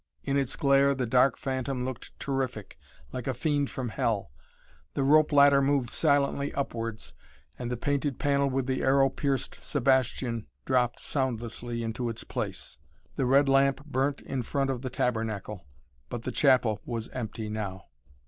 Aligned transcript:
In 0.23 0.35
its 0.35 0.55
glare 0.55 0.95
the 0.95 1.05
dark 1.05 1.37
phantom 1.37 1.85
looked 1.85 2.19
terrific, 2.19 2.79
like 3.13 3.27
a 3.27 3.35
fiend 3.35 3.69
from 3.69 3.89
Hell. 3.89 4.31
The 4.95 5.03
rope 5.03 5.31
ladder 5.31 5.61
moved 5.61 5.91
silently 5.91 6.51
upwards, 6.55 7.13
and 7.59 7.69
the 7.69 7.77
painted 7.77 8.17
panel 8.17 8.49
with 8.49 8.65
the 8.65 8.81
arrow 8.81 9.09
pierced 9.11 9.63
Sebastian 9.63 10.47
dropped 10.65 10.99
soundlessly 10.99 11.83
into 11.83 12.09
its 12.09 12.23
place. 12.23 12.79
The 13.15 13.27
red 13.27 13.47
lamp 13.47 13.85
burnt 13.85 14.21
in 14.23 14.41
front 14.41 14.71
of 14.71 14.81
the 14.81 14.89
tabernacle. 14.89 15.67
But 16.09 16.23
the 16.23 16.31
chapel 16.31 16.81
was 16.83 17.09
empty 17.09 17.47
now. 17.47 17.85